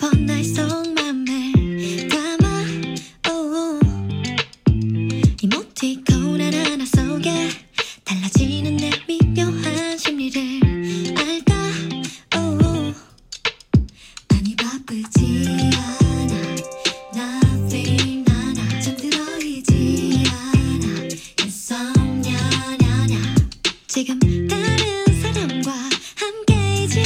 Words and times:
뻔날 0.00 0.42
속맘에 0.42 1.52
담아 2.08 2.64
오. 3.30 3.78
이모티콘 5.42 6.40
하나하나 6.40 6.86
속에 6.86 7.50
달라지는 8.04 8.76
내 8.78 8.90
미묘한 9.06 9.98
심리를 9.98 10.40
알까? 11.16 11.54
오. 12.38 12.94
많이 14.28 14.56
바쁘지 14.56 15.44
않아. 15.76 16.34
Nothing 17.14 18.24
나나 18.24 18.80
잠들어있지 18.80 20.24
않아. 20.26 21.08
Insomnia 21.42 22.38
나나 22.78 23.14
지금 23.86 24.18
다른 24.48 25.20
사람과 25.20 25.72
함께이지 26.16 27.02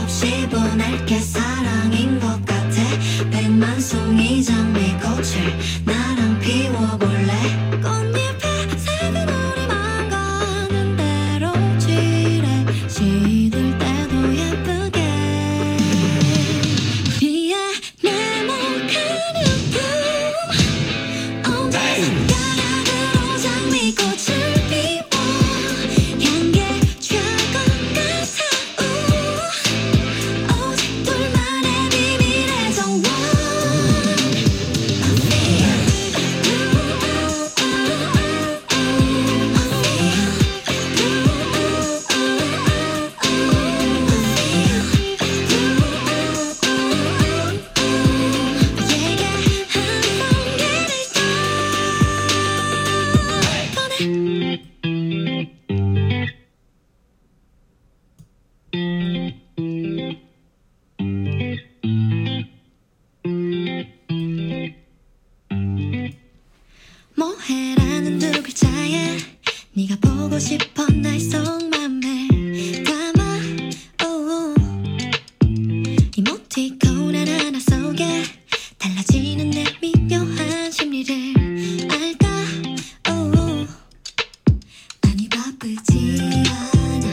없이 0.00 0.48
보낼게 0.48 1.18
사랑인 1.18 2.18
것 2.20 2.44
같아. 2.44 2.82
백만 3.30 3.80
송이 3.80 4.42
장미꽃을 4.42 5.86
네가 69.78 69.94
보고 70.00 70.36
싶어 70.40 70.84
날 70.86 71.20
속맘에 71.20 72.82
담아. 72.82 73.38
오오. 74.04 74.54
이모티콘 76.16 77.14
하나하나 77.14 77.60
속에 77.60 78.24
달라지는 78.76 79.50
내 79.50 79.64
미묘한 79.80 80.72
심리를 80.72 81.14
알까? 81.88 82.28
Oh. 83.08 83.38
오오. 83.38 83.66
많이 85.02 85.28
바쁘지 85.28 86.18
않아. 86.50 87.06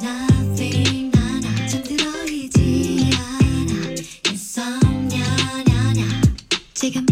Nothing 0.00 1.10
나나. 1.14 1.66
잠들어 1.66 2.24
있지 2.24 3.10
않아. 3.12 3.94
Insomnia 4.30 5.26
지금 6.72 7.04